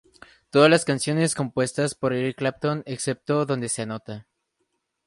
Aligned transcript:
Todas 0.49 0.67
las 0.67 0.83
canciones 0.83 1.35
compuestas 1.35 1.93
por 1.93 2.11
Eric 2.11 2.37
Clapton 2.37 2.81
excepto 2.87 3.45
donde 3.45 3.69
se 3.69 3.83
anota. 3.83 4.25